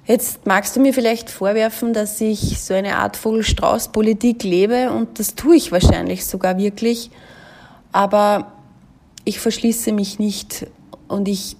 Jetzt 0.06 0.44
magst 0.46 0.74
du 0.74 0.80
mir 0.80 0.92
vielleicht 0.92 1.30
vorwerfen, 1.30 1.92
dass 1.92 2.20
ich 2.20 2.60
so 2.60 2.74
eine 2.74 2.96
Art 2.96 3.16
Vogelstrauß-Politik 3.16 4.42
lebe 4.42 4.90
und 4.90 5.18
das 5.18 5.34
tue 5.34 5.56
ich 5.56 5.70
wahrscheinlich 5.70 6.26
sogar 6.26 6.58
wirklich. 6.58 7.10
Aber 7.92 8.52
ich 9.24 9.38
verschließe 9.38 9.92
mich 9.92 10.18
nicht 10.18 10.66
und 11.06 11.28
ich 11.28 11.56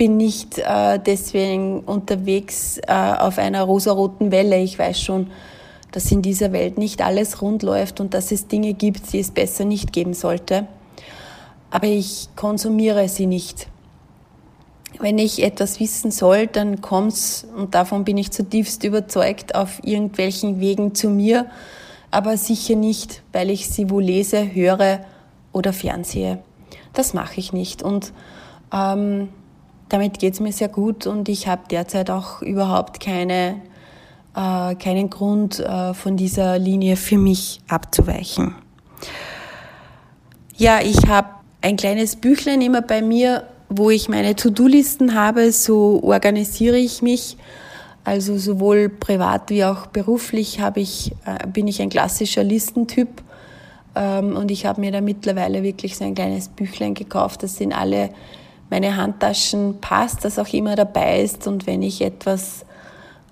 bin 0.00 0.16
nicht 0.16 0.56
äh, 0.56 0.98
deswegen 0.98 1.80
unterwegs 1.80 2.78
äh, 2.78 2.90
auf 2.94 3.36
einer 3.36 3.64
rosaroten 3.64 4.32
Welle. 4.32 4.58
Ich 4.58 4.78
weiß 4.78 4.98
schon, 4.98 5.30
dass 5.92 6.10
in 6.10 6.22
dieser 6.22 6.52
Welt 6.52 6.78
nicht 6.78 7.02
alles 7.02 7.42
rund 7.42 7.62
läuft 7.62 8.00
und 8.00 8.14
dass 8.14 8.32
es 8.32 8.48
Dinge 8.48 8.72
gibt, 8.72 9.12
die 9.12 9.18
es 9.18 9.30
besser 9.30 9.66
nicht 9.66 9.92
geben 9.92 10.14
sollte. 10.14 10.66
Aber 11.70 11.86
ich 11.86 12.30
konsumiere 12.34 13.10
sie 13.10 13.26
nicht. 13.26 13.68
Wenn 15.00 15.18
ich 15.18 15.42
etwas 15.42 15.80
wissen 15.80 16.10
soll, 16.10 16.46
dann 16.46 16.80
kommt's, 16.80 17.46
und 17.54 17.74
davon 17.74 18.04
bin 18.04 18.16
ich 18.16 18.30
zutiefst 18.30 18.82
überzeugt, 18.84 19.54
auf 19.54 19.84
irgendwelchen 19.84 20.60
Wegen 20.60 20.94
zu 20.94 21.10
mir, 21.10 21.44
aber 22.10 22.38
sicher 22.38 22.74
nicht, 22.74 23.20
weil 23.34 23.50
ich 23.50 23.68
sie 23.68 23.90
wo 23.90 24.00
lese, 24.00 24.54
höre 24.54 25.00
oder 25.52 25.74
fernsehe. 25.74 26.38
Das 26.94 27.12
mache 27.12 27.38
ich 27.38 27.52
nicht. 27.52 27.82
Und 27.82 28.14
ähm, 28.72 29.28
damit 29.90 30.18
geht 30.18 30.34
es 30.34 30.40
mir 30.40 30.52
sehr 30.52 30.68
gut 30.68 31.06
und 31.06 31.28
ich 31.28 31.46
habe 31.46 31.62
derzeit 31.70 32.10
auch 32.10 32.40
überhaupt 32.42 33.00
keine, 33.00 33.60
äh, 34.34 34.74
keinen 34.76 35.10
Grund, 35.10 35.58
äh, 35.58 35.92
von 35.92 36.16
dieser 36.16 36.58
Linie 36.58 36.96
für 36.96 37.18
mich 37.18 37.60
abzuweichen. 37.68 38.54
Ja, 40.56 40.80
ich 40.80 41.06
habe 41.08 41.28
ein 41.60 41.76
kleines 41.76 42.16
Büchlein 42.16 42.62
immer 42.62 42.82
bei 42.82 43.02
mir, 43.02 43.44
wo 43.68 43.90
ich 43.90 44.08
meine 44.08 44.36
To-Do-Listen 44.36 45.14
habe. 45.14 45.52
So 45.52 46.02
organisiere 46.02 46.78
ich 46.78 47.02
mich. 47.02 47.36
Also 48.04 48.38
sowohl 48.38 48.88
privat 48.88 49.50
wie 49.50 49.64
auch 49.64 49.86
beruflich 49.86 50.60
habe 50.60 50.80
ich, 50.80 51.12
äh, 51.26 51.46
bin 51.46 51.66
ich 51.68 51.82
ein 51.82 51.90
klassischer 51.90 52.44
Listentyp. 52.44 53.22
Ähm, 53.96 54.36
und 54.36 54.50
ich 54.50 54.66
habe 54.66 54.80
mir 54.80 54.92
da 54.92 55.00
mittlerweile 55.00 55.62
wirklich 55.62 55.96
so 55.96 56.04
ein 56.04 56.14
kleines 56.14 56.48
Büchlein 56.48 56.94
gekauft. 56.94 57.42
Das 57.42 57.56
sind 57.56 57.72
alle 57.72 58.10
meine 58.70 58.96
Handtaschen 58.96 59.80
passt, 59.80 60.24
das 60.24 60.38
auch 60.38 60.48
immer 60.52 60.76
dabei 60.76 61.20
ist. 61.20 61.46
Und 61.46 61.66
wenn 61.66 61.82
ich 61.82 62.00
etwas 62.00 62.64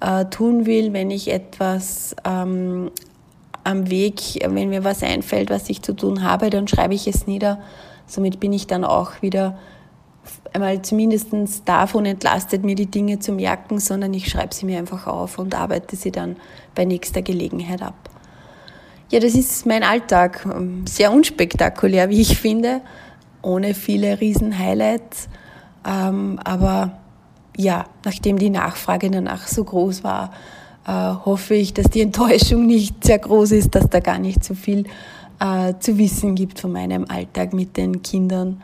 äh, 0.00 0.24
tun 0.26 0.66
will, 0.66 0.92
wenn 0.92 1.10
ich 1.10 1.30
etwas 1.30 2.14
ähm, 2.24 2.90
am 3.64 3.88
Weg, 3.88 4.20
wenn 4.46 4.68
mir 4.68 4.84
was 4.84 5.02
einfällt, 5.02 5.50
was 5.50 5.70
ich 5.70 5.82
zu 5.82 5.94
tun 5.94 6.22
habe, 6.22 6.50
dann 6.50 6.68
schreibe 6.68 6.94
ich 6.94 7.06
es 7.06 7.26
nieder. 7.26 7.60
Somit 8.06 8.40
bin 8.40 8.52
ich 8.52 8.66
dann 8.66 8.84
auch 8.84 9.22
wieder 9.22 9.58
einmal 10.52 10.82
zumindest 10.82 11.28
davon 11.66 12.06
entlastet, 12.06 12.64
mir 12.64 12.74
die 12.74 12.90
Dinge 12.90 13.18
zu 13.18 13.32
merken, 13.32 13.78
sondern 13.78 14.12
ich 14.14 14.28
schreibe 14.28 14.54
sie 14.54 14.66
mir 14.66 14.78
einfach 14.78 15.06
auf 15.06 15.38
und 15.38 15.54
arbeite 15.54 15.96
sie 15.96 16.10
dann 16.10 16.36
bei 16.74 16.84
nächster 16.84 17.22
Gelegenheit 17.22 17.82
ab. 17.82 17.94
Ja, 19.10 19.20
das 19.20 19.34
ist 19.34 19.64
mein 19.66 19.82
Alltag. 19.82 20.46
Sehr 20.86 21.12
unspektakulär, 21.12 22.10
wie 22.10 22.20
ich 22.20 22.38
finde 22.38 22.82
ohne 23.42 23.74
viele 23.74 24.20
Riesen-Highlights. 24.20 25.28
Ähm, 25.86 26.38
aber 26.44 26.98
ja, 27.56 27.86
nachdem 28.04 28.38
die 28.38 28.50
Nachfrage 28.50 29.10
danach 29.10 29.46
so 29.46 29.64
groß 29.64 30.04
war, 30.04 30.32
äh, 30.86 30.92
hoffe 30.92 31.54
ich, 31.54 31.74
dass 31.74 31.86
die 31.86 32.00
Enttäuschung 32.00 32.66
nicht 32.66 33.04
sehr 33.04 33.18
groß 33.18 33.52
ist, 33.52 33.74
dass 33.74 33.88
da 33.88 34.00
gar 34.00 34.18
nicht 34.18 34.44
so 34.44 34.54
viel 34.54 34.84
äh, 35.40 35.74
zu 35.80 35.98
wissen 35.98 36.34
gibt 36.34 36.60
von 36.60 36.72
meinem 36.72 37.04
Alltag 37.08 37.52
mit 37.52 37.76
den 37.76 38.02
Kindern 38.02 38.62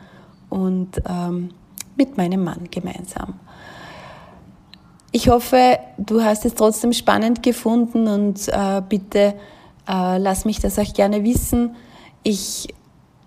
und 0.49 1.01
ähm, 1.07 1.49
mit 1.95 2.17
meinem 2.17 2.43
Mann 2.43 2.67
gemeinsam. 2.71 3.35
Ich 5.11 5.29
hoffe, 5.29 5.79
du 5.97 6.21
hast 6.21 6.45
es 6.45 6.55
trotzdem 6.55 6.91
spannend 6.91 7.41
gefunden 7.41 8.07
und 8.07 8.47
äh, 8.49 8.81
bitte 8.87 9.35
äh, 9.87 10.17
lass 10.17 10.45
mich 10.45 10.59
das 10.59 10.77
auch 10.77 10.93
gerne 10.93 11.23
wissen. 11.23 11.75
Ich 12.23 12.67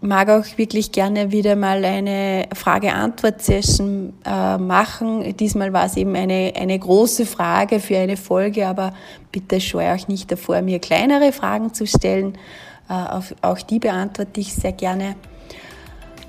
mag 0.01 0.29
auch 0.29 0.45
wirklich 0.57 0.93
gerne 0.93 1.33
wieder 1.33 1.57
mal 1.57 1.85
eine 1.85 2.47
Frage-Antwort-Session 2.55 4.13
äh, 4.25 4.59
machen. 4.59 5.37
Diesmal 5.37 5.73
war 5.73 5.87
es 5.87 5.97
eben 5.97 6.15
eine, 6.15 6.53
eine 6.57 6.79
große 6.79 7.27
Frage 7.27 7.81
für 7.81 7.99
eine 7.99 8.17
Folge, 8.17 8.67
aber 8.67 8.95
bitte 9.33 9.61
scheue 9.61 9.93
euch 9.93 10.09
nicht 10.09 10.31
davor, 10.31 10.63
mir 10.63 10.79
kleinere 10.79 11.33
Fragen 11.33 11.75
zu 11.75 11.87
stellen. 11.87 12.39
Äh, 12.89 12.93
auf, 12.93 13.35
auch 13.43 13.61
die 13.61 13.81
beantworte 13.81 14.41
ich 14.41 14.55
sehr 14.55 14.73
gerne. 14.73 15.17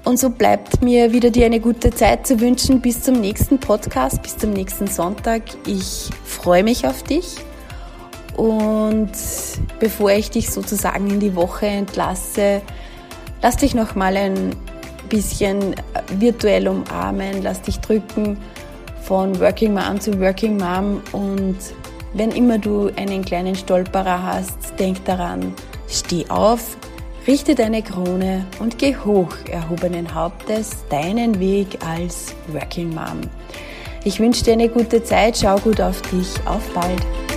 Und 0.03 0.17
so 0.17 0.29
bleibt 0.29 0.81
mir 0.81 1.11
wieder 1.11 1.29
dir 1.29 1.45
eine 1.45 1.59
gute 1.59 1.91
Zeit 1.91 2.25
zu 2.25 2.39
wünschen 2.39 2.81
bis 2.81 3.03
zum 3.03 3.19
nächsten 3.21 3.59
Podcast, 3.59 4.21
bis 4.23 4.37
zum 4.37 4.51
nächsten 4.51 4.87
Sonntag. 4.87 5.43
Ich 5.67 6.09
freue 6.23 6.63
mich 6.63 6.87
auf 6.87 7.03
dich. 7.03 7.35
Und 8.35 9.11
bevor 9.79 10.11
ich 10.11 10.31
dich 10.31 10.49
sozusagen 10.49 11.09
in 11.09 11.19
die 11.19 11.35
Woche 11.35 11.67
entlasse, 11.67 12.61
Lass 13.41 13.57
dich 13.57 13.73
noch 13.73 13.95
mal 13.95 14.17
ein 14.17 14.55
bisschen 15.07 15.75
virtuell 16.17 16.67
umarmen, 16.67 17.41
lass 17.41 17.61
dich 17.61 17.79
drücken 17.79 18.37
von 19.01 19.39
Working 19.39 19.73
Mom 19.73 19.99
zu 19.99 20.19
Working 20.19 20.57
Mom 20.57 21.01
und 21.13 21.57
wenn 22.13 22.31
immer 22.31 22.57
du 22.57 22.91
einen 22.95 23.23
kleinen 23.23 23.55
Stolperer 23.55 24.23
hast, 24.23 24.57
denk 24.77 25.05
daran, 25.05 25.53
steh 25.87 26.25
auf, 26.29 26.77
richte 27.27 27.55
deine 27.55 27.81
Krone 27.81 28.45
und 28.59 28.77
geh 28.77 28.95
hoch 28.95 29.35
erhobenen 29.49 30.13
Hauptes 30.13 30.77
deinen 30.89 31.39
Weg 31.39 31.77
als 31.87 32.35
Working 32.47 32.93
Mom. 32.93 33.21
Ich 34.03 34.19
wünsche 34.19 34.43
dir 34.43 34.53
eine 34.53 34.69
gute 34.69 35.03
Zeit, 35.03 35.37
schau 35.37 35.57
gut 35.59 35.81
auf 35.81 36.01
dich, 36.03 36.27
auf 36.45 36.67
bald. 36.73 37.28